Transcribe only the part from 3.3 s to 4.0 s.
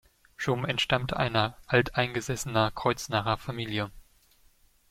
Familie.